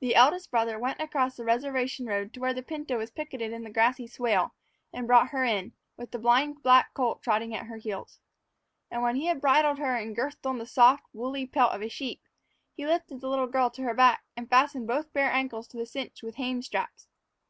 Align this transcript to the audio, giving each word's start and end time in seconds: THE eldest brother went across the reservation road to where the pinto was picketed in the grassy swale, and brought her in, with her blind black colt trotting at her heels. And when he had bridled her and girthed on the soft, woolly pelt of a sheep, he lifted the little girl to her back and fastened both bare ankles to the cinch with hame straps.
THE 0.00 0.14
eldest 0.14 0.50
brother 0.50 0.78
went 0.78 1.00
across 1.00 1.38
the 1.38 1.44
reservation 1.46 2.04
road 2.04 2.34
to 2.34 2.40
where 2.40 2.52
the 2.52 2.62
pinto 2.62 2.98
was 2.98 3.10
picketed 3.10 3.50
in 3.50 3.64
the 3.64 3.70
grassy 3.70 4.06
swale, 4.06 4.54
and 4.92 5.06
brought 5.06 5.30
her 5.30 5.42
in, 5.42 5.72
with 5.96 6.12
her 6.12 6.18
blind 6.18 6.62
black 6.62 6.92
colt 6.92 7.22
trotting 7.22 7.54
at 7.54 7.64
her 7.64 7.78
heels. 7.78 8.20
And 8.90 9.02
when 9.02 9.16
he 9.16 9.28
had 9.28 9.40
bridled 9.40 9.78
her 9.78 9.96
and 9.96 10.14
girthed 10.14 10.44
on 10.44 10.58
the 10.58 10.66
soft, 10.66 11.04
woolly 11.14 11.46
pelt 11.46 11.72
of 11.72 11.80
a 11.80 11.88
sheep, 11.88 12.20
he 12.74 12.84
lifted 12.86 13.22
the 13.22 13.28
little 13.30 13.46
girl 13.46 13.70
to 13.70 13.82
her 13.84 13.94
back 13.94 14.22
and 14.36 14.50
fastened 14.50 14.86
both 14.86 15.10
bare 15.14 15.32
ankles 15.32 15.66
to 15.68 15.78
the 15.78 15.86
cinch 15.86 16.22
with 16.22 16.34
hame 16.34 16.60
straps. 16.60 17.08